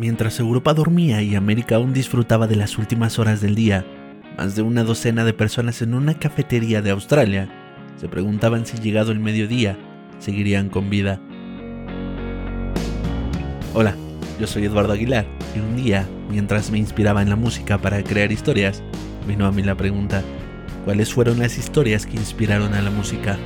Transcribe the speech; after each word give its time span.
Mientras 0.00 0.40
Europa 0.40 0.72
dormía 0.72 1.20
y 1.20 1.34
América 1.34 1.76
aún 1.76 1.92
disfrutaba 1.92 2.46
de 2.46 2.56
las 2.56 2.78
últimas 2.78 3.18
horas 3.18 3.42
del 3.42 3.54
día, 3.54 3.84
más 4.38 4.56
de 4.56 4.62
una 4.62 4.82
docena 4.82 5.24
de 5.24 5.34
personas 5.34 5.82
en 5.82 5.92
una 5.92 6.14
cafetería 6.14 6.80
de 6.80 6.88
Australia 6.88 7.50
se 8.00 8.08
preguntaban 8.08 8.64
si 8.64 8.78
llegado 8.78 9.12
el 9.12 9.20
mediodía 9.20 9.76
seguirían 10.18 10.70
con 10.70 10.88
vida. 10.88 11.20
Hola, 13.74 13.94
yo 14.40 14.46
soy 14.46 14.64
Eduardo 14.64 14.94
Aguilar 14.94 15.26
y 15.54 15.58
un 15.58 15.76
día, 15.76 16.08
mientras 16.30 16.70
me 16.70 16.78
inspiraba 16.78 17.20
en 17.20 17.28
la 17.28 17.36
música 17.36 17.76
para 17.76 18.02
crear 18.02 18.32
historias, 18.32 18.82
vino 19.28 19.44
a 19.44 19.52
mí 19.52 19.62
la 19.62 19.74
pregunta, 19.74 20.22
¿cuáles 20.86 21.12
fueron 21.12 21.40
las 21.40 21.58
historias 21.58 22.06
que 22.06 22.16
inspiraron 22.16 22.72
a 22.72 22.80
la 22.80 22.90
música? 22.90 23.38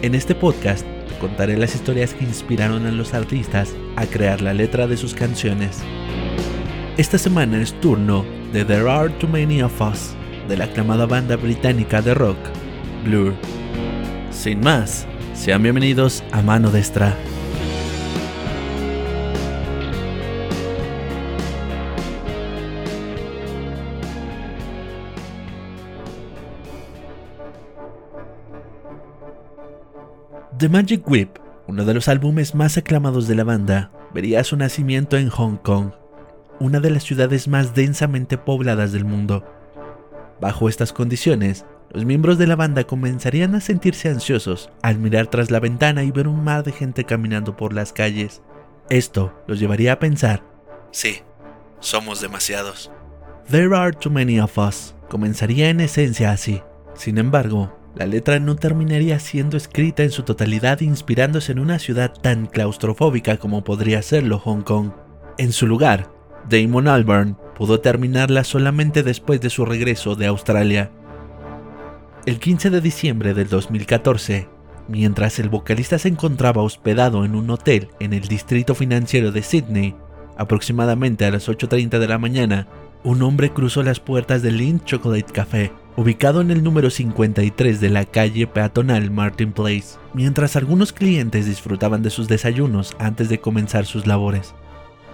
En 0.00 0.14
este 0.14 0.34
podcast 0.34 0.86
contaré 1.18 1.56
las 1.56 1.74
historias 1.74 2.14
que 2.14 2.24
inspiraron 2.24 2.86
a 2.86 2.92
los 2.92 3.14
artistas 3.14 3.74
a 3.96 4.06
crear 4.06 4.40
la 4.40 4.54
letra 4.54 4.86
de 4.86 4.96
sus 4.96 5.14
canciones. 5.14 5.82
Esta 6.96 7.18
semana 7.18 7.60
es 7.60 7.78
turno 7.80 8.24
de 8.52 8.64
There 8.64 8.90
Are 8.90 9.10
Too 9.10 9.28
Many 9.28 9.62
of 9.62 9.80
Us, 9.80 10.14
de 10.48 10.56
la 10.56 10.64
aclamada 10.64 11.06
banda 11.06 11.36
británica 11.36 12.02
de 12.02 12.14
rock, 12.14 12.38
Blur. 13.04 13.34
Sin 14.30 14.60
más, 14.60 15.06
sean 15.34 15.62
bienvenidos 15.62 16.24
a 16.32 16.42
Mano 16.42 16.70
Destra. 16.70 17.16
The 30.58 30.68
Magic 30.68 31.08
Whip, 31.08 31.38
uno 31.68 31.84
de 31.84 31.94
los 31.94 32.08
álbumes 32.08 32.56
más 32.56 32.76
aclamados 32.76 33.28
de 33.28 33.36
la 33.36 33.44
banda, 33.44 33.92
vería 34.12 34.42
su 34.42 34.56
nacimiento 34.56 35.16
en 35.16 35.28
Hong 35.28 35.56
Kong, 35.56 35.92
una 36.58 36.80
de 36.80 36.90
las 36.90 37.04
ciudades 37.04 37.46
más 37.46 37.76
densamente 37.76 38.38
pobladas 38.38 38.90
del 38.90 39.04
mundo. 39.04 39.44
Bajo 40.40 40.68
estas 40.68 40.92
condiciones, 40.92 41.64
los 41.92 42.04
miembros 42.04 42.38
de 42.38 42.48
la 42.48 42.56
banda 42.56 42.82
comenzarían 42.82 43.54
a 43.54 43.60
sentirse 43.60 44.08
ansiosos 44.08 44.68
al 44.82 44.98
mirar 44.98 45.28
tras 45.28 45.52
la 45.52 45.60
ventana 45.60 46.02
y 46.02 46.10
ver 46.10 46.26
un 46.26 46.42
mar 46.42 46.64
de 46.64 46.72
gente 46.72 47.04
caminando 47.04 47.56
por 47.56 47.72
las 47.72 47.92
calles. 47.92 48.42
Esto 48.90 49.40
los 49.46 49.60
llevaría 49.60 49.92
a 49.92 49.98
pensar, 50.00 50.42
sí, 50.90 51.18
somos 51.78 52.20
demasiados. 52.20 52.90
There 53.48 53.76
are 53.76 53.92
too 53.92 54.10
many 54.10 54.40
of 54.40 54.58
us 54.58 54.96
comenzaría 55.08 55.70
en 55.70 55.78
esencia 55.78 56.32
así. 56.32 56.60
Sin 56.94 57.18
embargo, 57.18 57.77
la 57.94 58.06
letra 58.06 58.38
no 58.38 58.56
terminaría 58.56 59.18
siendo 59.18 59.56
escrita 59.56 60.02
en 60.02 60.10
su 60.10 60.22
totalidad 60.22 60.80
inspirándose 60.80 61.52
en 61.52 61.58
una 61.58 61.78
ciudad 61.78 62.12
tan 62.12 62.46
claustrofóbica 62.46 63.38
como 63.38 63.64
podría 63.64 64.02
serlo 64.02 64.38
Hong 64.38 64.62
Kong. 64.62 64.92
En 65.36 65.52
su 65.52 65.66
lugar, 65.66 66.10
Damon 66.48 66.88
Albarn 66.88 67.36
pudo 67.56 67.80
terminarla 67.80 68.44
solamente 68.44 69.02
después 69.02 69.40
de 69.40 69.50
su 69.50 69.64
regreso 69.64 70.14
de 70.14 70.26
Australia. 70.26 70.90
El 72.24 72.38
15 72.38 72.70
de 72.70 72.80
diciembre 72.80 73.34
del 73.34 73.48
2014, 73.48 74.48
mientras 74.86 75.38
el 75.38 75.48
vocalista 75.48 75.98
se 75.98 76.08
encontraba 76.08 76.62
hospedado 76.62 77.24
en 77.24 77.34
un 77.34 77.50
hotel 77.50 77.88
en 78.00 78.12
el 78.12 78.22
distrito 78.28 78.74
financiero 78.74 79.32
de 79.32 79.42
Sydney, 79.42 79.96
aproximadamente 80.36 81.24
a 81.24 81.30
las 81.30 81.48
8.30 81.48 81.98
de 81.98 82.08
la 82.08 82.18
mañana, 82.18 82.68
un 83.02 83.22
hombre 83.22 83.50
cruzó 83.50 83.82
las 83.82 83.98
puertas 83.98 84.42
del 84.42 84.58
Lind 84.58 84.84
Chocolate 84.84 85.32
Café 85.32 85.72
ubicado 85.98 86.40
en 86.40 86.52
el 86.52 86.62
número 86.62 86.90
53 86.90 87.80
de 87.80 87.90
la 87.90 88.04
calle 88.04 88.46
peatonal 88.46 89.10
Martin 89.10 89.50
Place, 89.50 89.98
mientras 90.14 90.54
algunos 90.54 90.92
clientes 90.92 91.46
disfrutaban 91.46 92.04
de 92.04 92.10
sus 92.10 92.28
desayunos 92.28 92.94
antes 93.00 93.28
de 93.28 93.40
comenzar 93.40 93.84
sus 93.84 94.06
labores. 94.06 94.54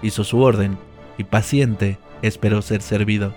Hizo 0.03 0.25
su 0.25 0.43
orden 0.43 0.77
y 1.17 1.25
paciente 1.25 1.97
esperó 2.21 2.61
ser 2.61 2.83
servido. 2.83 3.35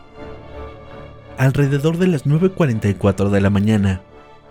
Alrededor 1.38 1.98
de 1.98 2.08
las 2.08 2.26
9.44 2.26 3.30
de 3.30 3.40
la 3.40 3.50
mañana, 3.50 4.02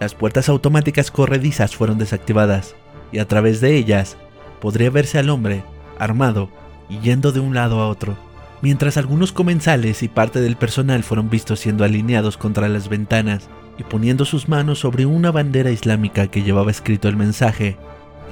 las 0.01 0.15
puertas 0.15 0.49
automáticas 0.49 1.11
corredizas 1.11 1.77
fueron 1.77 1.99
desactivadas 1.99 2.77
y 3.13 3.19
a 3.19 3.29
través 3.29 3.61
de 3.61 3.77
ellas 3.77 4.17
podría 4.59 4.89
verse 4.89 5.19
al 5.19 5.29
hombre, 5.29 5.65
armado 5.99 6.49
y 6.89 7.01
yendo 7.01 7.31
de 7.33 7.41
un 7.41 7.55
lado 7.55 7.83
a 7.83 7.89
otro 7.89 8.17
mientras 8.63 8.97
algunos 8.97 9.33
comensales 9.33 10.03
y 10.03 10.09
parte 10.09 10.41
del 10.41 10.57
personal 10.57 11.03
fueron 11.03 11.31
vistos 11.31 11.61
siendo 11.61 11.85
alineados 11.85 12.37
contra 12.37 12.69
las 12.69 12.89
ventanas 12.89 13.49
y 13.79 13.85
poniendo 13.85 14.25
sus 14.25 14.49
manos 14.49 14.79
sobre 14.79 15.07
una 15.07 15.31
bandera 15.31 15.71
islámica 15.71 16.29
que 16.29 16.43
llevaba 16.43 16.71
escrito 16.71 17.09
el 17.09 17.17
mensaje, 17.17 17.77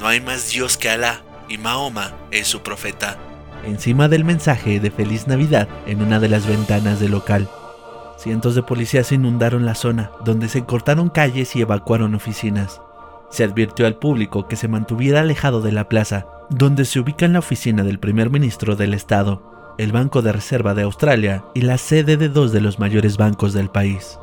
No 0.01 0.07
hay 0.07 0.21
más 0.21 0.51
Dios 0.51 0.77
que 0.77 0.91
Alá 0.91 1.23
y 1.49 1.59
Mahoma 1.59 2.13
es 2.31 2.49
su 2.49 2.63
profeta, 2.63 3.19
encima 3.67 4.09
del 4.09 4.25
mensaje 4.25 4.81
de 4.81 4.91
Feliz 4.91 5.27
Navidad 5.27 5.69
en 5.87 6.03
una 6.03 6.21
de 6.21 6.29
las 6.29 6.47
ventanas 6.47 7.01
del 7.01 7.13
local. 7.13 7.49
Cientos 8.17 8.55
de 8.55 8.63
policías 8.63 9.13
inundaron 9.13 9.67
la 9.67 9.75
zona, 9.75 10.11
donde 10.25 10.49
se 10.49 10.65
cortaron 10.65 11.11
calles 11.11 11.55
y 11.57 11.61
evacuaron 11.61 12.15
oficinas. 12.15 12.81
Se 13.29 13.45
advirtió 13.45 13.87
al 13.87 13.97
público 13.97 14.47
que 14.47 14.57
se 14.57 14.69
mantuviera 14.69 15.21
alejado 15.21 15.61
de 15.61 15.73
la 15.73 15.89
plaza, 15.89 16.27
donde 16.49 16.85
se 16.85 17.01
ubica 17.01 17.27
la 17.29 17.41
oficina 17.41 17.83
del 17.83 17.99
primer 17.99 18.31
ministro 18.31 18.77
del 18.77 18.95
estado, 18.95 19.54
el 19.77 19.93
Banco 19.93 20.23
de 20.23 20.33
Reserva 20.33 20.75
de 20.75 20.83
Australia 20.83 21.45
y 21.55 21.63
la 21.63 21.79
sede 21.79 22.17
de 22.17 22.29
dos 22.29 22.53
de 22.53 22.61
los 22.61 22.79
mayores 22.79 23.17
bancos 23.17 23.53
del 23.53 23.71
país. 23.71 24.19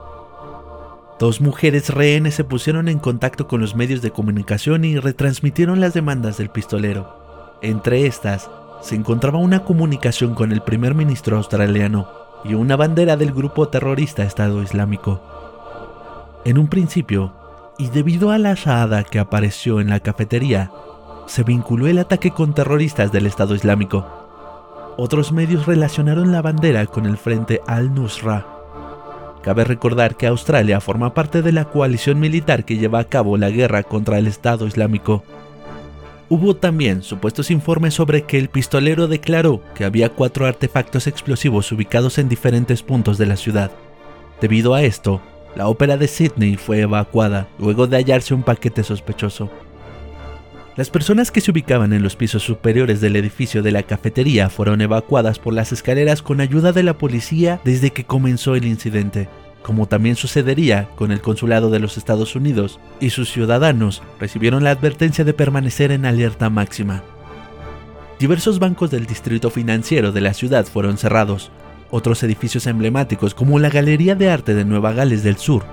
Dos 1.20 1.42
mujeres 1.42 1.90
rehenes 1.90 2.36
se 2.36 2.44
pusieron 2.44 2.88
en 2.88 3.00
contacto 3.00 3.48
con 3.48 3.62
los 3.62 3.76
medios 3.76 4.02
de 4.02 4.12
comunicación 4.12 4.86
y 4.86 4.98
retransmitieron 4.98 5.80
las 5.80 5.94
demandas 5.94 6.38
del 6.38 6.50
pistolero. 6.50 7.60
Entre 7.62 8.08
estas, 8.08 8.50
se 8.82 8.96
encontraba 8.96 9.38
una 9.38 9.64
comunicación 9.64 10.34
con 10.34 10.52
el 10.52 10.62
primer 10.62 10.96
ministro 10.96 11.38
australiano 11.38 12.10
y 12.44 12.56
una 12.56 12.76
bandera 12.76 13.18
del 13.18 13.34
grupo 13.34 13.68
terrorista 13.68 14.24
Estado 14.24 14.64
Islámico. 14.64 15.22
En 16.44 16.58
un 16.58 16.68
principio, 16.68 17.34
y 17.78 17.90
debido 17.90 18.32
a 18.32 18.40
la 18.40 18.56
shahada 18.56 19.04
que 19.04 19.20
apareció 19.20 19.80
en 19.80 19.90
la 19.90 20.00
cafetería, 20.00 20.72
se 21.28 21.44
vinculó 21.44 21.88
el 21.88 22.00
ataque 22.00 22.32
con 22.32 22.56
terroristas 22.56 23.12
del 23.12 23.28
Estado 23.28 23.54
Islámico, 23.54 24.21
otros 25.02 25.32
medios 25.32 25.66
relacionaron 25.66 26.32
la 26.32 26.44
bandera 26.44 26.86
con 26.86 27.08
el 27.08 27.18
Frente 27.18 27.60
al-Nusra. 27.66 28.46
Cabe 29.42 29.64
recordar 29.64 30.16
que 30.16 30.28
Australia 30.28 30.80
forma 30.80 31.16
parte 31.16 31.42
de 31.42 31.52
la 31.52 31.66
coalición 31.66 32.20
militar 32.20 32.66
que 32.66 32.78
lleva 32.78 33.00
a 33.00 33.06
cabo 33.06 33.36
la 33.36 33.50
guerra 33.50 33.82
contra 33.82 34.20
el 34.20 34.28
Estado 34.28 34.68
Islámico. 34.68 35.24
Hubo 36.30 36.56
también 36.56 37.02
supuestos 37.02 37.50
informes 37.50 37.96
sobre 37.96 38.26
que 38.26 38.38
el 38.38 38.50
pistolero 38.50 39.08
declaró 39.08 39.64
que 39.74 39.86
había 39.86 40.10
cuatro 40.10 40.46
artefactos 40.46 41.08
explosivos 41.08 41.72
ubicados 41.72 42.20
en 42.20 42.30
diferentes 42.30 42.84
puntos 42.84 43.18
de 43.18 43.26
la 43.26 43.38
ciudad. 43.38 43.72
Debido 44.40 44.76
a 44.76 44.84
esto, 44.84 45.20
la 45.56 45.68
ópera 45.68 45.98
de 45.98 46.08
Sydney 46.08 46.58
fue 46.58 46.82
evacuada 46.82 47.48
luego 47.58 47.88
de 47.88 47.98
hallarse 47.98 48.36
un 48.36 48.44
paquete 48.44 48.84
sospechoso. 48.84 49.50
Las 50.78 50.90
personas 50.90 51.32
que 51.32 51.42
se 51.42 51.52
ubicaban 51.52 51.92
en 51.92 52.02
los 52.02 52.16
pisos 52.16 52.44
superiores 52.44 53.02
del 53.02 53.18
edificio 53.18 53.62
de 53.62 53.74
la 53.74 53.84
cafetería 53.84 54.50
fueron 54.50 54.80
evacuadas 54.80 55.38
por 55.38 55.54
las 55.54 55.74
escaleras 55.74 56.22
con 56.22 56.40
ayuda 56.40 56.72
de 56.72 56.84
la 56.84 56.98
policía 56.98 57.60
desde 57.66 57.92
que 57.92 58.06
comenzó 58.06 58.56
el 58.56 58.64
incidente, 58.64 59.28
como 59.64 59.88
también 59.88 60.16
sucedería 60.16 60.88
con 60.96 61.12
el 61.12 61.20
consulado 61.20 61.72
de 61.72 61.80
los 61.80 61.98
Estados 61.98 62.38
Unidos, 62.38 62.80
y 63.02 63.10
sus 63.10 63.30
ciudadanos 63.30 64.02
recibieron 64.18 64.64
la 64.64 64.72
advertencia 64.72 65.26
de 65.26 65.34
permanecer 65.34 65.92
en 65.92 66.06
alerta 66.06 66.50
máxima. 66.50 67.04
Diversos 68.18 68.60
bancos 68.60 68.92
del 68.92 69.06
distrito 69.06 69.50
financiero 69.50 70.14
de 70.14 70.22
la 70.22 70.34
ciudad 70.34 70.66
fueron 70.66 70.98
cerrados. 70.98 71.52
Otros 71.90 72.24
edificios 72.24 72.66
emblemáticos 72.66 73.34
como 73.34 73.60
la 73.60 73.70
Galería 73.70 74.16
de 74.16 74.30
Arte 74.30 74.54
de 74.54 74.64
Nueva 74.64 74.94
Gales 74.94 75.22
del 75.24 75.36
Sur, 75.36 75.64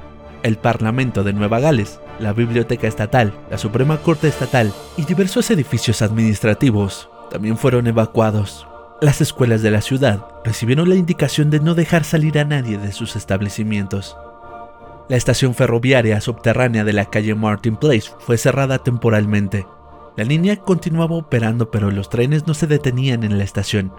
el 0.42 0.56
Parlamento 0.56 1.22
de 1.22 1.34
Nueva 1.34 1.60
Gales, 1.60 2.00
la 2.18 2.32
Biblioteca 2.32 2.86
Estatal, 2.86 3.32
la 3.50 3.58
Suprema 3.58 3.98
Corte 3.98 4.28
Estatal 4.28 4.72
y 4.96 5.04
diversos 5.04 5.50
edificios 5.50 6.02
administrativos 6.02 7.08
también 7.30 7.56
fueron 7.56 7.86
evacuados. 7.86 8.66
Las 9.00 9.20
escuelas 9.20 9.62
de 9.62 9.70
la 9.70 9.80
ciudad 9.80 10.26
recibieron 10.44 10.88
la 10.88 10.96
indicación 10.96 11.50
de 11.50 11.60
no 11.60 11.74
dejar 11.74 12.04
salir 12.04 12.38
a 12.38 12.44
nadie 12.44 12.78
de 12.78 12.92
sus 12.92 13.16
establecimientos. 13.16 14.16
La 15.08 15.16
estación 15.16 15.54
ferroviaria 15.54 16.20
subterránea 16.20 16.84
de 16.84 16.92
la 16.92 17.06
calle 17.06 17.34
Martin 17.34 17.76
Place 17.76 18.10
fue 18.18 18.36
cerrada 18.36 18.78
temporalmente. 18.78 19.66
La 20.16 20.24
línea 20.24 20.56
continuaba 20.56 21.16
operando 21.16 21.70
pero 21.70 21.90
los 21.90 22.10
trenes 22.10 22.46
no 22.46 22.54
se 22.54 22.66
detenían 22.66 23.22
en 23.22 23.38
la 23.38 23.44
estación. 23.44 23.92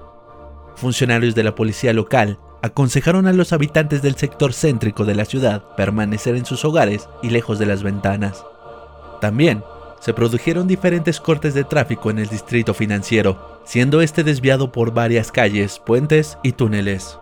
Funcionarios 0.76 1.34
de 1.34 1.44
la 1.44 1.56
policía 1.56 1.94
local 1.94 2.40
aconsejaron 2.62 3.28
a 3.28 3.34
los 3.34 3.54
habitantes 3.54 4.02
del 4.02 4.16
sector 4.16 4.54
céntrico 4.54 5.06
de 5.06 5.16
la 5.16 5.26
ciudad 5.26 5.64
permanecer 5.76 6.36
en 6.36 6.46
sus 6.46 6.66
hogares 6.66 7.08
y 7.22 7.30
lejos 7.30 7.60
de 7.60 7.66
las 7.66 7.84
ventanas. 7.84 8.44
También 9.22 9.64
se 10.00 10.14
produjeron 10.14 10.68
diferentes 10.68 11.20
cortes 11.20 11.54
de 11.54 11.64
tráfico 11.64 12.10
en 12.10 12.20
el 12.20 12.28
distrito 12.28 12.74
financiero, 12.74 13.62
siendo 13.66 14.02
este 14.02 14.24
desviado 14.24 14.72
por 14.72 14.94
varias 14.94 15.32
calles, 15.32 15.80
puentes 15.80 16.38
y 16.44 16.54
túneles. 16.54 17.18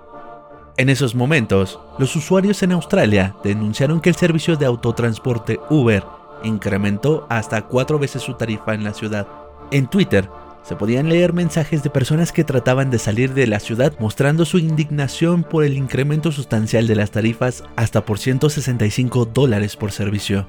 En 0.77 0.89
esos 0.89 1.15
momentos, 1.15 1.79
los 1.97 2.15
usuarios 2.15 2.61
en 2.61 2.71
Australia 2.71 3.35
denunciaron 3.43 3.99
que 3.99 4.09
el 4.09 4.15
servicio 4.15 4.57
de 4.57 4.67
autotransporte 4.67 5.59
Uber 5.71 6.03
incrementó 6.43 7.25
hasta 7.29 7.63
cuatro 7.63 7.97
veces 7.97 8.21
su 8.21 8.35
tarifa 8.35 8.75
en 8.75 8.83
la 8.83 8.93
ciudad. 8.93 9.27
En 9.71 9.87
Twitter, 9.87 10.29
se 10.67 10.75
podían 10.75 11.07
leer 11.07 11.31
mensajes 11.31 11.81
de 11.81 11.89
personas 11.89 12.33
que 12.33 12.43
trataban 12.43 12.91
de 12.91 12.99
salir 12.99 13.33
de 13.33 13.47
la 13.47 13.61
ciudad 13.61 13.93
mostrando 13.99 14.43
su 14.43 14.59
indignación 14.59 15.43
por 15.43 15.63
el 15.63 15.77
incremento 15.77 16.33
sustancial 16.33 16.87
de 16.87 16.95
las 16.95 17.11
tarifas 17.11 17.63
hasta 17.77 18.03
por 18.03 18.19
165 18.19 19.27
dólares 19.27 19.77
por 19.77 19.93
servicio. 19.93 20.45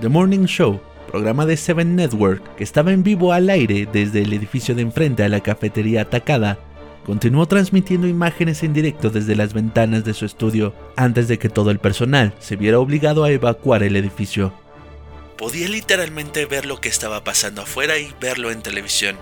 The 0.00 0.08
Morning 0.08 0.46
Show, 0.46 0.80
programa 1.08 1.46
de 1.46 1.56
Seven 1.56 1.94
Network 1.94 2.56
que 2.56 2.64
estaba 2.64 2.90
en 2.90 3.04
vivo 3.04 3.32
al 3.32 3.50
aire 3.50 3.86
desde 3.92 4.22
el 4.22 4.32
edificio 4.32 4.74
de 4.74 4.82
enfrente 4.82 5.22
a 5.22 5.28
la 5.28 5.38
cafetería 5.38 6.02
atacada, 6.02 6.58
continuó 7.06 7.46
transmitiendo 7.46 8.08
imágenes 8.08 8.64
en 8.64 8.72
directo 8.72 9.10
desde 9.10 9.36
las 9.36 9.54
ventanas 9.54 10.04
de 10.04 10.12
su 10.12 10.24
estudio 10.24 10.74
antes 10.96 11.28
de 11.28 11.38
que 11.38 11.48
todo 11.48 11.70
el 11.70 11.78
personal 11.78 12.34
se 12.40 12.56
viera 12.56 12.80
obligado 12.80 13.22
a 13.22 13.30
evacuar 13.30 13.84
el 13.84 13.94
edificio. 13.94 14.52
Podía 15.40 15.68
literalmente 15.68 16.44
ver 16.44 16.66
lo 16.66 16.82
que 16.82 16.90
estaba 16.90 17.24
pasando 17.24 17.62
afuera 17.62 17.96
y 17.96 18.14
verlo 18.20 18.50
en 18.50 18.60
televisión. 18.60 19.16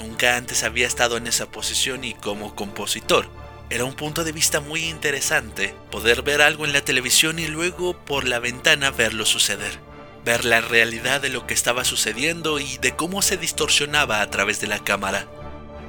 Nunca 0.00 0.38
antes 0.38 0.62
había 0.62 0.86
estado 0.86 1.18
en 1.18 1.26
esa 1.26 1.50
posición 1.50 2.04
y 2.04 2.14
como 2.14 2.54
compositor. 2.54 3.26
Era 3.68 3.84
un 3.84 3.92
punto 3.92 4.24
de 4.24 4.32
vista 4.32 4.60
muy 4.62 4.86
interesante 4.86 5.74
poder 5.90 6.22
ver 6.22 6.40
algo 6.40 6.64
en 6.64 6.72
la 6.72 6.80
televisión 6.80 7.38
y 7.38 7.48
luego 7.48 7.98
por 7.98 8.26
la 8.26 8.38
ventana 8.38 8.90
verlo 8.90 9.26
suceder. 9.26 9.78
Ver 10.24 10.46
la 10.46 10.62
realidad 10.62 11.20
de 11.20 11.28
lo 11.28 11.46
que 11.46 11.52
estaba 11.52 11.84
sucediendo 11.84 12.58
y 12.58 12.78
de 12.78 12.96
cómo 12.96 13.20
se 13.20 13.36
distorsionaba 13.36 14.22
a 14.22 14.30
través 14.30 14.62
de 14.62 14.68
la 14.68 14.78
cámara. 14.78 15.26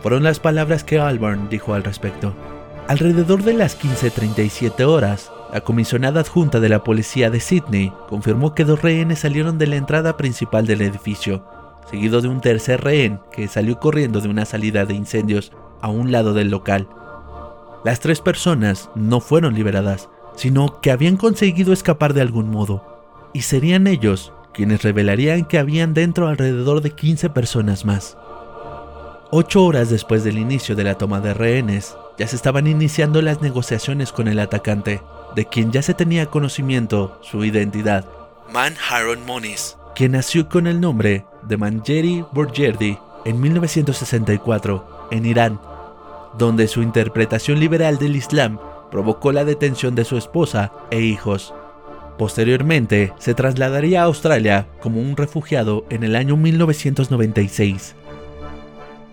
Fueron 0.01 0.23
las 0.23 0.41
palabras 0.41 0.83
que 0.83 0.99
Albarn 0.99 1.47
dijo 1.47 1.73
al 1.73 1.85
respecto. 1.85 2.35
Alrededor 2.89 3.43
de 3.43 3.53
las 3.53 3.79
15.37 3.79 4.85
horas, 4.85 5.31
la 5.51 5.61
comisionada 5.61 6.21
adjunta 6.21 6.59
de 6.59 6.69
la 6.69 6.83
policía 6.83 7.31
de 7.31 7.39
Sydney 7.39 7.91
confirmó 8.07 8.53
que 8.53 8.65
dos 8.65 8.81
rehenes 8.81 9.19
salieron 9.19 9.57
de 9.57 9.67
la 9.67 9.77
entrada 9.77 10.15
principal 10.15 10.67
del 10.67 10.81
edificio, 10.81 11.43
seguido 11.89 12.21
de 12.21 12.27
un 12.27 12.39
tercer 12.39 12.81
rehén 12.81 13.19
que 13.31 13.47
salió 13.47 13.79
corriendo 13.79 14.21
de 14.21 14.29
una 14.29 14.45
salida 14.45 14.85
de 14.85 14.93
incendios 14.93 15.51
a 15.81 15.89
un 15.89 16.11
lado 16.11 16.33
del 16.33 16.49
local. 16.49 16.87
Las 17.83 17.99
tres 17.99 18.21
personas 18.21 18.89
no 18.93 19.21
fueron 19.21 19.55
liberadas, 19.55 20.09
sino 20.35 20.81
que 20.81 20.91
habían 20.91 21.17
conseguido 21.17 21.73
escapar 21.73 22.13
de 22.13 22.21
algún 22.21 22.49
modo, 22.49 22.83
y 23.33 23.41
serían 23.41 23.87
ellos 23.87 24.33
quienes 24.53 24.83
revelarían 24.83 25.45
que 25.45 25.57
habían 25.57 25.93
dentro 25.93 26.27
alrededor 26.27 26.81
de 26.81 26.91
15 26.91 27.29
personas 27.29 27.85
más. 27.85 28.17
Ocho 29.31 29.63
horas 29.63 29.89
después 29.89 30.23
del 30.23 30.37
inicio 30.37 30.75
de 30.75 30.83
la 30.83 30.95
toma 30.95 31.21
de 31.21 31.33
rehenes, 31.33 31.95
ya 32.17 32.27
se 32.27 32.35
estaban 32.35 32.67
iniciando 32.67 33.21
las 33.21 33.41
negociaciones 33.41 34.11
con 34.11 34.27
el 34.27 34.39
atacante, 34.39 35.01
de 35.35 35.45
quien 35.45 35.71
ya 35.71 35.81
se 35.81 35.93
tenía 35.93 36.27
conocimiento 36.27 37.19
su 37.21 37.43
identidad, 37.43 38.05
Man 38.51 38.73
Haron 38.89 39.25
Moniz, 39.25 39.77
quien 39.95 40.13
nació 40.13 40.49
con 40.49 40.67
el 40.67 40.81
nombre 40.81 41.25
de 41.43 41.57
Manjeri 41.57 42.25
Borgerdi 42.31 42.97
en 43.25 43.39
1964 43.39 45.07
en 45.11 45.25
Irán, 45.25 45.59
donde 46.37 46.67
su 46.67 46.81
interpretación 46.81 47.59
liberal 47.59 47.97
del 47.97 48.15
Islam 48.15 48.59
provocó 48.91 49.31
la 49.31 49.45
detención 49.45 49.95
de 49.95 50.05
su 50.05 50.17
esposa 50.17 50.71
e 50.91 51.01
hijos. 51.01 51.53
Posteriormente, 52.17 53.13
se 53.17 53.33
trasladaría 53.33 54.01
a 54.01 54.05
Australia 54.05 54.67
como 54.81 54.99
un 54.99 55.15
refugiado 55.15 55.85
en 55.89 56.03
el 56.03 56.15
año 56.15 56.35
1996. 56.35 57.95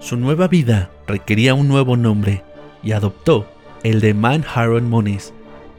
Su 0.01 0.17
nueva 0.17 0.49
vida 0.49 0.91
requería 1.07 1.55
un 1.55 1.69
nuevo 1.69 1.97
nombre 1.97 2.43
y 2.83 2.93
adoptó 2.93 3.47
el 3.83 4.01
de 4.01 4.15
Man 4.15 4.45
Moniz, 4.83 5.33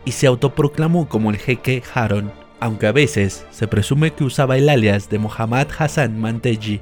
y 0.07 0.13
se 0.13 0.25
autoproclamó 0.25 1.09
como 1.09 1.31
el 1.31 1.38
jeque 1.38 1.83
Haron, 1.94 2.31
aunque 2.62 2.88
a 2.88 2.94
veces 2.94 3.45
se 3.51 3.68
presume 3.68 4.13
que 4.13 4.24
usaba 4.24 4.56
el 4.56 4.69
alias 4.69 5.09
de 5.09 5.19
Mohammad 5.19 5.68
Hassan 5.77 6.18
Manteji. 6.18 6.80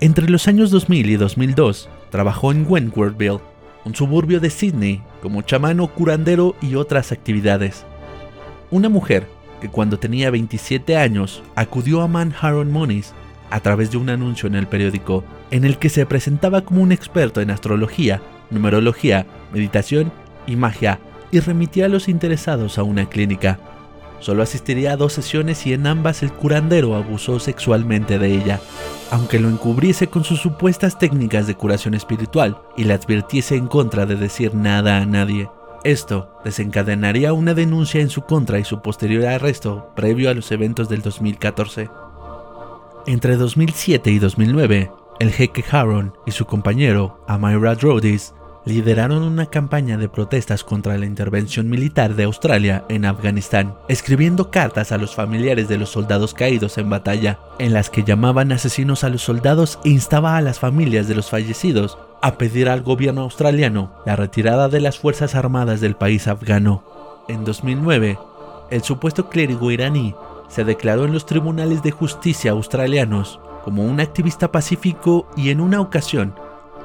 Entre 0.00 0.26
los 0.30 0.48
años 0.48 0.70
2000 0.70 1.10
y 1.10 1.16
2002, 1.16 1.90
trabajó 2.08 2.50
en 2.50 2.64
Wentworthville, 2.66 3.40
un 3.84 3.94
suburbio 3.94 4.40
de 4.40 4.48
Sydney, 4.48 5.02
como 5.20 5.42
chamán 5.42 5.80
o 5.80 5.88
curandero 5.88 6.56
y 6.62 6.76
otras 6.76 7.12
actividades. 7.12 7.84
Una 8.70 8.88
mujer 8.88 9.26
que 9.60 9.68
cuando 9.68 9.98
tenía 9.98 10.30
27 10.30 10.96
años 10.96 11.42
acudió 11.56 12.00
a 12.00 12.08
Man 12.08 12.34
Haron 12.40 12.72
Moniz 12.72 13.12
a 13.50 13.60
través 13.60 13.90
de 13.90 13.98
un 13.98 14.08
anuncio 14.08 14.46
en 14.46 14.54
el 14.54 14.66
periódico 14.66 15.24
en 15.50 15.66
el 15.66 15.76
que 15.76 15.90
se 15.90 16.06
presentaba 16.06 16.62
como 16.62 16.80
un 16.80 16.90
experto 16.90 17.42
en 17.42 17.50
astrología, 17.50 18.22
numerología, 18.48 19.26
meditación 19.52 20.10
y 20.46 20.56
magia 20.56 21.00
y 21.30 21.40
remitía 21.40 21.86
a 21.86 21.88
los 21.88 22.08
interesados 22.08 22.78
a 22.78 22.82
una 22.82 23.08
clínica. 23.08 23.58
Solo 24.20 24.42
asistiría 24.42 24.92
a 24.92 24.96
dos 24.96 25.12
sesiones 25.12 25.64
y 25.66 25.72
en 25.72 25.86
ambas 25.86 26.22
el 26.22 26.32
curandero 26.32 26.96
abusó 26.96 27.38
sexualmente 27.38 28.18
de 28.18 28.34
ella, 28.34 28.60
aunque 29.10 29.38
lo 29.38 29.48
encubriese 29.48 30.08
con 30.08 30.24
sus 30.24 30.40
supuestas 30.40 30.98
técnicas 30.98 31.46
de 31.46 31.54
curación 31.54 31.94
espiritual 31.94 32.58
y 32.76 32.84
le 32.84 32.94
advirtiese 32.94 33.54
en 33.54 33.68
contra 33.68 34.06
de 34.06 34.16
decir 34.16 34.54
nada 34.54 34.98
a 34.98 35.06
nadie. 35.06 35.48
Esto 35.84 36.40
desencadenaría 36.44 37.32
una 37.32 37.54
denuncia 37.54 38.00
en 38.00 38.10
su 38.10 38.22
contra 38.22 38.58
y 38.58 38.64
su 38.64 38.82
posterior 38.82 39.26
arresto 39.26 39.92
previo 39.94 40.28
a 40.28 40.34
los 40.34 40.50
eventos 40.50 40.88
del 40.88 41.02
2014. 41.02 41.88
Entre 43.06 43.36
2007 43.36 44.10
y 44.10 44.18
2009, 44.18 44.90
el 45.20 45.30
jeque 45.30 45.64
Haron 45.70 46.14
y 46.26 46.32
su 46.32 46.44
compañero, 46.46 47.24
Amira 47.28 47.76
Drodis, 47.76 48.34
lideraron 48.64 49.22
una 49.22 49.46
campaña 49.46 49.96
de 49.96 50.08
protestas 50.08 50.64
contra 50.64 50.98
la 50.98 51.06
intervención 51.06 51.68
militar 51.68 52.14
de 52.14 52.24
Australia 52.24 52.84
en 52.88 53.04
Afganistán, 53.04 53.74
escribiendo 53.88 54.50
cartas 54.50 54.92
a 54.92 54.98
los 54.98 55.14
familiares 55.14 55.68
de 55.68 55.78
los 55.78 55.90
soldados 55.90 56.34
caídos 56.34 56.78
en 56.78 56.90
batalla, 56.90 57.38
en 57.58 57.72
las 57.72 57.90
que 57.90 58.04
llamaban 58.04 58.52
asesinos 58.52 59.04
a 59.04 59.08
los 59.08 59.22
soldados 59.22 59.78
e 59.84 59.90
instaba 59.90 60.36
a 60.36 60.42
las 60.42 60.58
familias 60.58 61.08
de 61.08 61.14
los 61.14 61.30
fallecidos 61.30 61.98
a 62.20 62.36
pedir 62.36 62.68
al 62.68 62.82
gobierno 62.82 63.22
australiano 63.22 63.92
la 64.04 64.16
retirada 64.16 64.68
de 64.68 64.80
las 64.80 64.98
Fuerzas 64.98 65.34
Armadas 65.34 65.80
del 65.80 65.96
país 65.96 66.26
afgano. 66.28 66.82
En 67.28 67.44
2009, 67.44 68.18
el 68.70 68.82
supuesto 68.82 69.28
clérigo 69.28 69.70
iraní 69.70 70.14
se 70.48 70.64
declaró 70.64 71.04
en 71.04 71.12
los 71.12 71.26
tribunales 71.26 71.82
de 71.82 71.90
justicia 71.90 72.52
australianos 72.52 73.38
como 73.64 73.84
un 73.84 74.00
activista 74.00 74.50
pacífico 74.50 75.28
y 75.36 75.50
en 75.50 75.60
una 75.60 75.80
ocasión 75.80 76.34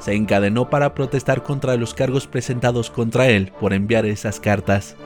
se 0.04 0.14
encadenó 0.16 0.70
para 0.70 0.94
protestar 0.94 1.44
contra 1.44 1.78
los 1.78 1.94
cargos 1.94 2.28
presentados 2.28 2.90
contra 2.90 3.30
él 3.30 3.54
por 3.60 3.72
enviar 3.72 4.06
esas 4.06 4.42
cartas. 4.42 4.98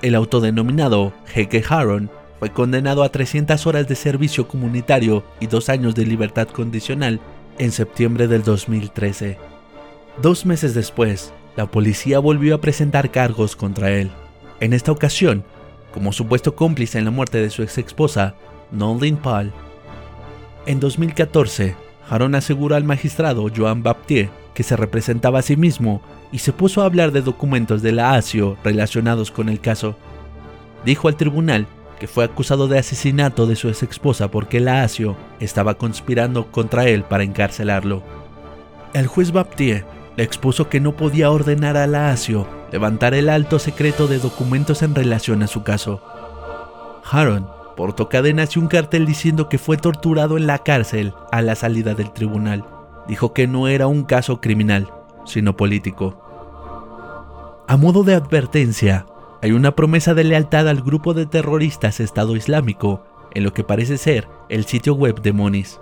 El 0.00 0.14
autodenominado 0.14 1.12
Jeque 1.26 1.64
Haron 1.68 2.08
fue 2.38 2.50
condenado 2.50 3.02
a 3.02 3.08
300 3.08 3.66
horas 3.66 3.88
de 3.88 3.96
servicio 3.96 4.46
comunitario 4.46 5.24
y 5.40 5.48
dos 5.48 5.68
años 5.68 5.96
de 5.96 6.06
libertad 6.06 6.46
condicional 6.48 7.20
en 7.58 7.72
septiembre 7.72 8.28
del 8.28 8.44
2013. 8.44 9.38
Dos 10.20 10.46
meses 10.46 10.72
después, 10.74 11.32
la 11.56 11.66
policía 11.66 12.20
volvió 12.20 12.54
a 12.54 12.60
presentar 12.60 13.10
cargos 13.10 13.56
contra 13.56 13.90
él. 13.90 14.10
En 14.60 14.72
esta 14.72 14.92
ocasión, 14.92 15.44
como 15.92 16.12
supuesto 16.12 16.54
cómplice 16.54 16.98
en 16.98 17.06
la 17.06 17.10
muerte 17.10 17.38
de 17.38 17.50
su 17.50 17.62
ex 17.62 17.78
esposa, 17.78 18.36
Nolan 18.70 19.16
Paul. 19.16 19.52
En 20.66 20.78
2014, 20.78 21.74
Haron 22.08 22.34
aseguró 22.34 22.76
al 22.76 22.84
magistrado 22.84 23.48
Joan 23.54 23.82
Baptiste 23.82 24.30
que 24.54 24.62
se 24.62 24.76
representaba 24.76 25.38
a 25.38 25.42
sí 25.42 25.56
mismo 25.56 26.02
y 26.30 26.38
se 26.38 26.52
puso 26.52 26.82
a 26.82 26.86
hablar 26.86 27.12
de 27.12 27.22
documentos 27.22 27.82
de 27.82 27.92
la 27.92 28.14
ASIO 28.14 28.56
relacionados 28.62 29.30
con 29.30 29.48
el 29.48 29.60
caso. 29.60 29.96
Dijo 30.84 31.08
al 31.08 31.16
tribunal 31.16 31.66
que 31.98 32.08
fue 32.08 32.24
acusado 32.24 32.68
de 32.68 32.78
asesinato 32.78 33.46
de 33.46 33.56
su 33.56 33.68
ex 33.68 33.82
esposa 33.84 34.28
porque 34.28 34.60
la 34.60 34.82
ASIO 34.82 35.16
estaba 35.40 35.74
conspirando 35.74 36.50
contra 36.50 36.86
él 36.88 37.04
para 37.04 37.22
encarcelarlo. 37.22 38.02
El 38.92 39.06
juez 39.06 39.32
Baptiste 39.32 39.84
le 40.16 40.24
expuso 40.24 40.68
que 40.68 40.80
no 40.80 40.96
podía 40.96 41.30
ordenar 41.30 41.76
a 41.76 41.86
la 41.86 42.10
ASIO 42.10 42.46
levantar 42.72 43.14
el 43.14 43.28
alto 43.28 43.58
secreto 43.58 44.08
de 44.08 44.18
documentos 44.18 44.82
en 44.82 44.94
relación 44.94 45.42
a 45.42 45.46
su 45.46 45.62
caso. 45.62 46.02
Haron 47.10 47.46
portó 47.76 48.08
cadenas 48.08 48.56
y 48.56 48.58
un 48.58 48.68
cartel 48.68 49.06
diciendo 49.06 49.48
que 49.48 49.58
fue 49.58 49.76
torturado 49.76 50.36
en 50.36 50.46
la 50.46 50.58
cárcel 50.58 51.14
a 51.30 51.42
la 51.42 51.54
salida 51.54 51.94
del 51.94 52.12
tribunal. 52.12 52.64
Dijo 53.08 53.32
que 53.32 53.46
no 53.46 53.68
era 53.68 53.86
un 53.86 54.04
caso 54.04 54.40
criminal, 54.40 54.92
sino 55.24 55.56
político. 55.56 56.18
A 57.66 57.76
modo 57.76 58.04
de 58.04 58.14
advertencia, 58.14 59.06
hay 59.40 59.52
una 59.52 59.74
promesa 59.74 60.14
de 60.14 60.24
lealtad 60.24 60.68
al 60.68 60.82
grupo 60.82 61.14
de 61.14 61.26
terroristas 61.26 62.00
Estado 62.00 62.36
Islámico 62.36 63.04
en 63.34 63.44
lo 63.44 63.52
que 63.52 63.64
parece 63.64 63.98
ser 63.98 64.28
el 64.48 64.66
sitio 64.66 64.94
web 64.94 65.20
de 65.22 65.32
Moniz. 65.32 65.80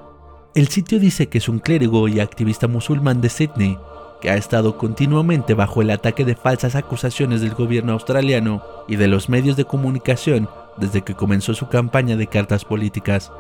El 0.55 0.69
sitio 0.69 0.99
dice 0.99 1.29
que 1.29 1.39
es 1.39 1.49
un 1.49 1.59
clérigo 1.59 2.09
y 2.09 2.21
activista 2.21 2.69
musulmán 2.69 3.21
de 3.21 3.29
Sydney 3.29 3.79
que 4.21 4.31
ha 4.31 4.37
estado 4.37 4.77
continuamente 4.77 5.55
bajo 5.55 5.83
el 5.83 5.91
ataque 5.91 6.25
de 6.25 6.37
falsas 6.37 6.75
acusaciones 6.75 7.41
del 7.41 7.55
gobierno 7.55 7.93
australiano 7.93 8.63
y 8.87 8.97
de 8.97 9.09
los 9.09 9.29
medios 9.29 9.57
de 9.57 9.65
comunicación 9.65 10.49
desde 10.81 11.03
que 11.03 11.15
comenzó 11.15 11.55
su 11.55 11.69
campaña 11.69 12.17
de 12.17 12.27
cartas 12.27 12.65
políticas. 12.65 13.31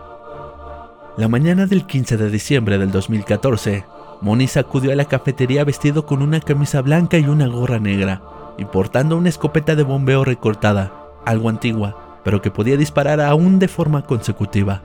La 1.17 1.29
mañana 1.29 1.67
del 1.67 1.87
15 1.87 2.17
de 2.17 2.31
diciembre 2.31 2.79
del 2.79 2.91
2014, 2.93 3.85
Moniz 4.21 4.57
acudió 4.57 4.93
a 4.93 4.95
la 4.95 5.07
cafetería 5.07 5.65
vestido 5.65 6.07
con 6.07 6.23
una 6.23 6.41
camisa 6.41 6.83
blanca 6.83 7.19
y 7.19 7.25
una 7.25 7.47
gorra 7.47 7.79
negra, 7.79 8.23
y 8.59 8.65
portando 8.67 9.17
una 9.17 9.31
escopeta 9.31 9.75
de 9.75 9.83
bombeo 9.83 10.25
recortada, 10.25 10.93
algo 11.25 11.49
antigua, 11.49 12.21
pero 12.23 12.43
que 12.43 12.51
podía 12.51 12.77
disparar 12.77 13.21
aún 13.21 13.59
de 13.59 13.69
forma 13.69 14.03
consecutiva. 14.03 14.83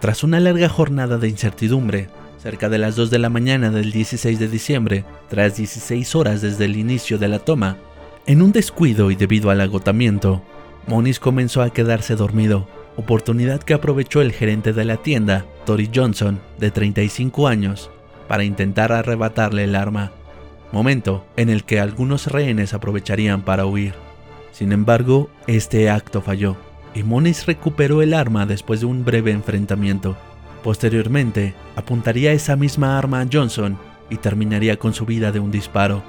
Tras 0.00 0.22
una 0.22 0.40
larga 0.40 0.68
jornada 0.68 1.18
de 1.18 1.28
incertidumbre, 1.28 2.08
cerca 2.42 2.68
de 2.68 2.78
las 2.78 2.96
2 2.96 3.10
de 3.10 3.18
la 3.18 3.28
mañana 3.28 3.70
del 3.70 3.92
16 3.92 4.38
de 4.38 4.48
diciembre, 4.48 5.04
tras 5.28 5.56
16 5.56 6.16
horas 6.16 6.42
desde 6.42 6.64
el 6.64 6.76
inicio 6.76 7.18
de 7.18 7.28
la 7.28 7.38
toma. 7.38 7.76
En 8.26 8.42
un 8.42 8.50
descuido 8.50 9.10
y 9.10 9.14
debido 9.14 9.50
al 9.50 9.60
agotamiento, 9.60 10.42
Moniz 10.86 11.20
comenzó 11.20 11.62
a 11.62 11.70
quedarse 11.70 12.16
dormido, 12.16 12.66
oportunidad 12.96 13.62
que 13.62 13.74
aprovechó 13.74 14.20
el 14.20 14.32
gerente 14.32 14.72
de 14.72 14.84
la 14.84 14.96
tienda, 14.96 15.46
Tori 15.64 15.90
Johnson, 15.94 16.40
de 16.58 16.70
35 16.70 17.46
años, 17.48 17.90
para 18.28 18.44
intentar 18.44 18.92
arrebatarle 18.92 19.64
el 19.64 19.76
arma, 19.76 20.12
momento 20.72 21.24
en 21.36 21.50
el 21.50 21.64
que 21.64 21.80
algunos 21.80 22.26
rehenes 22.26 22.74
aprovecharían 22.74 23.42
para 23.42 23.66
huir. 23.66 23.94
Sin 24.52 24.72
embargo, 24.72 25.30
este 25.46 25.88
acto 25.88 26.20
falló, 26.20 26.56
y 26.94 27.04
Moniz 27.04 27.46
recuperó 27.46 28.02
el 28.02 28.12
arma 28.12 28.44
después 28.44 28.80
de 28.80 28.86
un 28.86 29.04
breve 29.04 29.30
enfrentamiento. 29.30 30.16
Posteriormente, 30.62 31.54
apuntaría 31.76 32.32
esa 32.32 32.56
misma 32.56 32.98
arma 32.98 33.20
a 33.20 33.26
Johnson 33.30 33.78
y 34.10 34.16
terminaría 34.16 34.78
con 34.78 34.92
su 34.92 35.06
vida 35.06 35.32
de 35.32 35.40
un 35.40 35.50
disparo. 35.50 36.02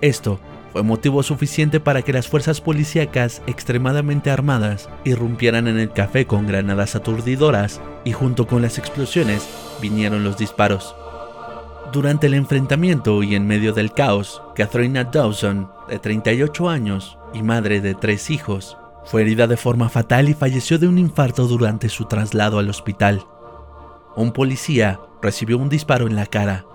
Esto 0.00 0.40
fue 0.76 0.82
motivo 0.82 1.22
suficiente 1.22 1.80
para 1.80 2.02
que 2.02 2.12
las 2.12 2.28
fuerzas 2.28 2.60
policíacas 2.60 3.40
extremadamente 3.46 4.30
armadas 4.30 4.90
irrumpieran 5.06 5.68
en 5.68 5.78
el 5.78 5.90
café 5.90 6.26
con 6.26 6.46
granadas 6.46 6.94
aturdidoras 6.94 7.80
y 8.04 8.12
junto 8.12 8.46
con 8.46 8.60
las 8.60 8.76
explosiones 8.76 9.48
vinieron 9.80 10.22
los 10.22 10.36
disparos. 10.36 10.94
Durante 11.94 12.26
el 12.26 12.34
enfrentamiento 12.34 13.22
y 13.22 13.36
en 13.36 13.46
medio 13.46 13.72
del 13.72 13.94
caos, 13.94 14.42
Katharina 14.54 15.04
Dawson, 15.04 15.70
de 15.88 15.98
38 15.98 16.68
años 16.68 17.16
y 17.32 17.42
madre 17.42 17.80
de 17.80 17.94
tres 17.94 18.28
hijos, 18.28 18.76
fue 19.06 19.22
herida 19.22 19.46
de 19.46 19.56
forma 19.56 19.88
fatal 19.88 20.28
y 20.28 20.34
falleció 20.34 20.78
de 20.78 20.88
un 20.88 20.98
infarto 20.98 21.46
durante 21.46 21.88
su 21.88 22.04
traslado 22.04 22.58
al 22.58 22.68
hospital. 22.68 23.24
Un 24.14 24.30
policía 24.32 25.00
recibió 25.22 25.56
un 25.56 25.70
disparo 25.70 26.06
en 26.06 26.16
la 26.16 26.26
cara. 26.26 26.66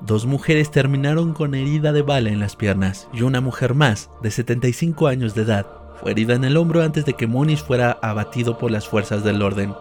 Dos 0.00 0.26
mujeres 0.26 0.70
terminaron 0.70 1.32
con 1.32 1.54
herida 1.54 1.92
de 1.92 2.02
bala 2.02 2.30
en 2.30 2.40
las 2.40 2.56
piernas 2.56 3.08
y 3.12 3.22
una 3.22 3.40
mujer 3.40 3.74
más, 3.74 4.10
de 4.22 4.30
75 4.30 5.08
años 5.08 5.34
de 5.34 5.42
edad, 5.42 5.66
fue 6.00 6.12
herida 6.12 6.34
en 6.34 6.44
el 6.44 6.56
hombro 6.56 6.82
antes 6.82 7.04
de 7.04 7.14
que 7.14 7.26
Moniz 7.26 7.62
fuera 7.62 7.98
abatido 8.02 8.56
por 8.58 8.70
las 8.70 8.86
fuerzas 8.86 9.24
del 9.24 9.42
orden. 9.42 9.74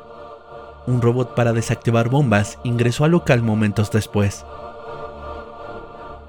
Un 0.87 1.01
robot 1.01 1.35
para 1.35 1.53
desactivar 1.53 2.09
bombas 2.09 2.57
ingresó 2.63 3.05
al 3.05 3.11
local 3.11 3.43
momentos 3.43 3.91
después. 3.91 4.43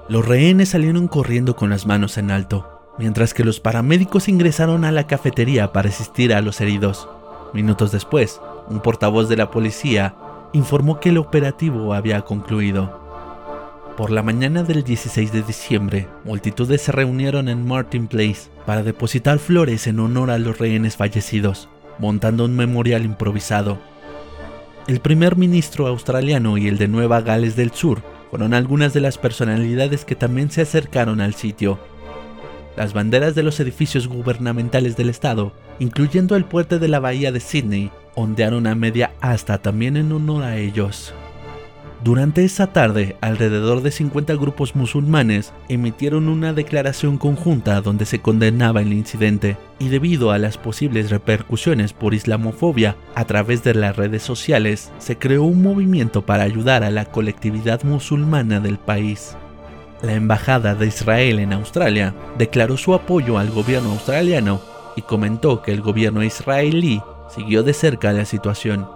Los 0.07 0.27
rehenes 0.27 0.69
salieron 0.69 1.07
corriendo 1.07 1.55
con 1.55 1.71
las 1.71 1.87
manos 1.87 2.17
en 2.17 2.29
alto, 2.29 2.81
mientras 2.99 3.33
que 3.33 3.43
los 3.43 3.59
paramédicos 3.59 4.27
ingresaron 4.27 4.85
a 4.85 4.91
la 4.91 5.07
cafetería 5.07 5.71
para 5.71 5.89
asistir 5.89 6.33
a 6.33 6.41
los 6.41 6.61
heridos. 6.61 7.09
Minutos 7.53 7.91
después, 7.91 8.39
un 8.67 8.81
portavoz 8.81 9.27
de 9.27 9.37
la 9.37 9.49
policía 9.49 10.13
informó 10.53 10.99
que 10.99 11.09
el 11.09 11.17
operativo 11.17 11.93
había 11.93 12.21
concluido. 12.21 13.08
Por 13.99 14.11
la 14.11 14.23
mañana 14.23 14.63
del 14.63 14.85
16 14.85 15.33
de 15.33 15.41
diciembre, 15.41 16.07
multitudes 16.23 16.83
se 16.83 16.93
reunieron 16.93 17.49
en 17.49 17.67
Martin 17.67 18.07
Place 18.07 18.49
para 18.65 18.81
depositar 18.81 19.39
flores 19.39 19.87
en 19.87 19.99
honor 19.99 20.31
a 20.31 20.39
los 20.39 20.57
rehenes 20.57 20.95
fallecidos, 20.95 21.67
montando 21.97 22.45
un 22.45 22.55
memorial 22.55 23.03
improvisado. 23.03 23.77
El 24.87 25.01
primer 25.01 25.35
ministro 25.35 25.85
australiano 25.85 26.57
y 26.57 26.69
el 26.69 26.77
de 26.77 26.87
Nueva 26.87 27.19
Gales 27.19 27.57
del 27.57 27.73
Sur 27.73 28.01
fueron 28.29 28.53
algunas 28.53 28.93
de 28.93 29.01
las 29.01 29.17
personalidades 29.17 30.05
que 30.05 30.15
también 30.15 30.49
se 30.49 30.61
acercaron 30.61 31.19
al 31.19 31.33
sitio 31.33 31.77
las 32.77 32.93
banderas 32.93 33.35
de 33.35 33.43
los 33.43 33.59
edificios 33.59 34.07
gubernamentales 34.07 34.95
del 34.95 35.09
estado, 35.09 35.51
incluyendo 35.79 36.37
el 36.37 36.45
puente 36.45 36.79
de 36.79 36.87
la 36.87 37.01
bahía 37.01 37.33
de 37.33 37.41
Sydney, 37.41 37.91
ondearon 38.15 38.67
a 38.67 38.75
media 38.75 39.11
asta 39.19 39.57
también 39.57 39.97
en 39.97 40.13
honor 40.13 40.43
a 40.43 40.55
ellos. 40.55 41.13
Durante 42.01 42.45
esa 42.45 42.67
tarde, 42.67 43.17
alrededor 43.19 43.81
de 43.81 43.91
50 43.91 44.33
grupos 44.35 44.73
musulmanes 44.73 45.51
emitieron 45.67 46.29
una 46.29 46.53
declaración 46.53 47.17
conjunta 47.17 47.81
donde 47.81 48.05
se 48.05 48.21
condenaba 48.21 48.81
el 48.81 48.93
incidente 48.93 49.57
y 49.79 49.89
debido 49.89 50.31
a 50.31 50.37
las 50.37 50.57
posibles 50.57 51.09
repercusiones 51.09 51.91
por 51.91 52.13
islamofobia 52.13 52.95
a 53.15 53.25
través 53.25 53.65
de 53.65 53.73
las 53.73 53.97
redes 53.97 54.23
sociales, 54.23 54.93
se 54.97 55.17
creó 55.17 55.43
un 55.43 55.61
movimiento 55.61 56.25
para 56.25 56.43
ayudar 56.43 56.85
a 56.85 56.89
la 56.89 57.03
colectividad 57.03 57.83
musulmana 57.83 58.61
del 58.61 58.77
país. 58.77 59.35
La 60.01 60.13
Embajada 60.13 60.75
de 60.75 60.87
Israel 60.87 61.39
en 61.39 61.51
Australia 61.51 62.15
declaró 62.37 62.77
su 62.77 62.93
apoyo 62.93 63.37
al 63.37 63.49
gobierno 63.49 63.91
australiano 63.91 64.61
y 64.95 65.01
comentó 65.01 65.61
que 65.61 65.73
el 65.73 65.81
gobierno 65.81 66.23
israelí 66.23 67.01
siguió 67.29 67.61
de 67.61 67.73
cerca 67.73 68.13
la 68.13 68.23
situación. 68.23 68.87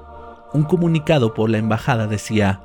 Un 0.54 0.64
comunicado 0.64 1.34
por 1.34 1.50
la 1.50 1.58
embajada 1.58 2.08
decía, 2.08 2.62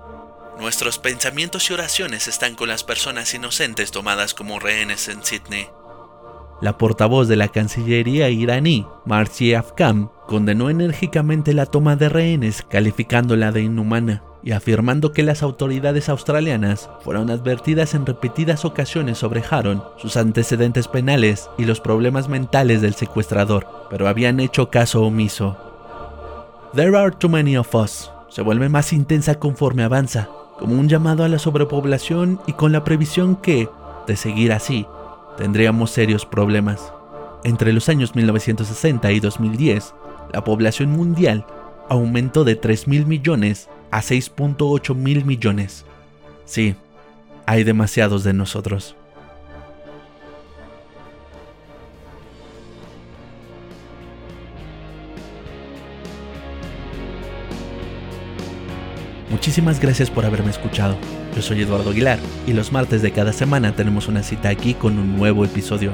Nuestros 0.59 0.99
pensamientos 0.99 1.71
y 1.71 1.73
oraciones 1.73 2.27
están 2.27 2.57
con 2.57 2.69
las 2.69 2.83
personas 2.83 3.33
inocentes 3.33 3.93
tomadas 3.93 4.35
como 4.35 4.59
rehenes 4.59 5.09
en 5.09 5.23
Sydney. 5.23 5.69
La 6.61 6.77
portavoz 6.77 7.29
de 7.29 7.37
la 7.37 7.47
Cancillería 7.47 8.29
iraní, 8.29 8.85
Marci 9.05 9.55
Afkam, 9.55 10.11
condenó 10.27 10.69
enérgicamente 10.69 11.55
la 11.55 11.67
toma 11.67 11.95
de 11.95 12.09
rehenes 12.09 12.65
calificándola 12.69 13.53
de 13.53 13.63
inhumana 13.63 14.25
y 14.43 14.51
afirmando 14.51 15.13
que 15.13 15.23
las 15.23 15.45
autoridades 15.45 16.09
australianas 16.09 16.91
fueron 17.05 17.31
advertidas 17.31 17.95
en 17.95 18.05
repetidas 18.05 18.65
ocasiones 18.65 19.19
sobre 19.19 19.45
Haron, 19.49 19.85
sus 19.97 20.17
antecedentes 20.17 20.89
penales 20.89 21.49
y 21.57 21.67
los 21.67 21.81
problemas 21.81 22.29
mentales 22.29 22.81
del 22.81 22.95
secuestrador, 22.95 23.87
pero 23.91 24.09
habían 24.09 24.41
hecho 24.41 24.71
caso 24.71 25.05
omiso. 25.05 25.57
There 26.75 26.97
are 26.97 27.13
too 27.13 27.29
many 27.29 27.57
of 27.57 27.73
us 27.77 28.11
se 28.29 28.43
vuelve 28.43 28.69
más 28.69 28.93
intensa 28.93 29.37
conforme 29.37 29.85
avanza, 29.85 30.29
como 30.59 30.75
un 30.75 30.89
llamado 30.89 31.25
a 31.25 31.29
la 31.29 31.39
sobrepoblación 31.39 32.41
y 32.47 32.53
con 32.53 32.73
la 32.73 32.85
previsión 32.85 33.37
que, 33.37 33.69
de 34.07 34.17
seguir 34.17 34.53
así, 34.53 34.87
tendríamos 35.37 35.91
serios 35.91 36.27
problemas. 36.27 36.93
Entre 37.45 37.73
los 37.73 37.89
años 37.89 38.15
1960 38.17 39.13
y 39.13 39.21
2010, 39.21 39.95
la 40.33 40.45
población 40.45 40.91
mundial 40.91 41.47
aumentó 41.89 42.45
de 42.45 42.57
3 42.57 42.89
mil 42.89 43.07
millones 43.07 43.69
a 43.91 44.01
6.8 44.01 44.95
mil 44.95 45.25
millones. 45.25 45.85
Sí, 46.45 46.75
hay 47.47 47.65
demasiados 47.65 48.25
de 48.25 48.33
nosotros. 48.35 48.97
Muchísimas 59.39 59.79
gracias 59.79 60.11
por 60.11 60.27
haberme 60.27 60.51
escuchado. 60.51 60.99
Yo 61.37 61.43
soy 61.43 61.63
Eduardo 61.63 61.91
Aguilar 61.91 62.19
y 62.45 62.55
los 62.55 62.73
martes 62.73 63.03
de 63.03 63.13
cada 63.13 63.33
semana 63.33 63.73
tenemos 63.73 64.09
una 64.09 64.25
cita 64.25 64.49
aquí 64.49 64.75
con 64.75 64.99
un 64.99 65.17
nuevo 65.17 65.45
episodio. 65.45 65.93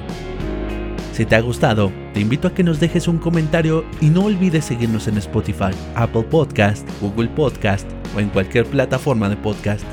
Si 1.13 1.27
te 1.27 1.37
ha 1.37 1.43
gustado, 1.43 1.93
te 2.15 2.21
invito 2.21 2.49
a 2.49 2.55
que 2.55 2.65
nos 2.65 2.81
dejes 2.81 3.07
un 3.07 3.19
comentario 3.19 3.85
y 4.01 4.07
no 4.07 4.25
olvides 4.25 4.65
seguirnos 4.65 5.09
en 5.09 5.19
Spotify, 5.19 5.73
Apple 5.95 6.23
Podcast, 6.23 6.89
Google 7.03 7.29
Podcast 7.29 7.87
o 8.17 8.21
en 8.21 8.31
cualquier 8.31 8.65
plataforma 8.65 9.29
de 9.29 9.37
podcast. 9.37 9.85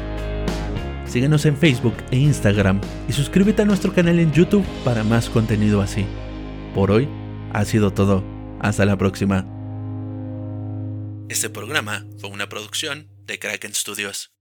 Síguenos 1.06 1.46
en 1.46 1.58
Facebook 1.58 1.98
e 2.10 2.20
Instagram 2.20 2.80
y 3.10 3.12
suscríbete 3.12 3.64
a 3.64 3.66
nuestro 3.66 3.94
canal 3.94 4.18
en 4.20 4.32
YouTube 4.32 4.66
para 4.86 5.04
más 5.04 5.30
contenido 5.30 5.82
así. 5.82 6.06
Por 6.74 6.90
hoy 6.90 7.10
ha 7.52 7.66
sido 7.66 7.92
todo. 7.92 8.24
Hasta 8.62 8.86
la 8.86 8.98
próxima. 8.98 9.46
Este 11.28 11.50
programa 11.50 12.06
fue 12.18 12.30
una 12.30 12.48
producción 12.48 13.11
de 13.26 13.38
Kraken 13.38 13.74
Studios. 13.74 14.32